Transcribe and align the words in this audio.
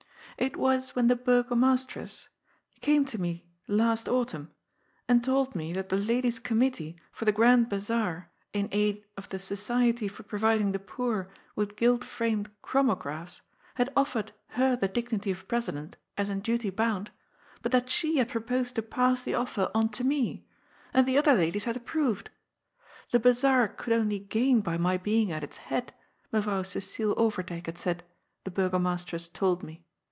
It 0.37 0.57
was 0.57 0.95
when 0.95 1.05
the 1.05 1.15
Burgomasteress 1.15 2.27
came 2.79 3.05
to 3.05 3.21
me 3.21 3.45
last 3.67 4.09
autumn 4.09 4.49
and 5.07 5.23
told 5.23 5.53
me 5.53 5.71
that 5.73 5.89
the 5.89 5.95
Ladies' 5.97 6.39
Com 6.39 6.61
mittee 6.61 6.97
for 7.11 7.25
the 7.25 7.31
Grand 7.31 7.69
Bazaar 7.69 8.31
in 8.51 8.67
aid 8.71 9.05
of 9.15 9.29
the 9.29 9.37
Society 9.37 10.07
for 10.07 10.23
pro 10.23 10.39
viding 10.39 10.71
the 10.71 10.79
poor 10.79 11.29
with 11.55 11.75
gilt 11.75 12.03
framed 12.03 12.49
Chromographs 12.63 13.41
had 13.75 13.93
offered 13.95 14.31
her 14.55 14.75
the 14.75 14.87
dignity 14.87 15.29
of 15.29 15.47
President, 15.47 15.95
as 16.17 16.27
in 16.27 16.39
duty 16.39 16.71
bound, 16.71 17.11
but 17.61 17.71
that 17.71 17.91
she 17.91 18.17
had 18.17 18.29
proposed 18.29 18.73
to 18.73 18.81
pass 18.81 19.21
the 19.21 19.35
offer 19.35 19.69
on 19.75 19.89
to 19.89 20.03
me, 20.03 20.47
and 20.91 21.05
that 21.05 21.11
the 21.11 21.19
other 21.19 21.35
ladies 21.35 21.65
had 21.65 21.77
approved. 21.77 22.31
The 23.11 23.19
Bazaar 23.19 23.67
could 23.67 23.93
only 23.93 24.17
gain 24.17 24.61
by 24.61 24.79
my 24.79 24.97
292 24.97 24.97
GOD'S 24.99 25.03
FOOL. 25.03 25.03
being 25.03 25.31
at 25.31 25.43
its 25.43 25.57
head, 25.67 25.93
Mevrouw 26.33 26.61
C6cile 26.63 27.15
Overdyk 27.15 27.67
had 27.67 27.77
said, 27.77 28.03
the 28.43 28.49
Burgomasteress 28.49 29.29
told 29.31 29.61
me. 29.61 29.85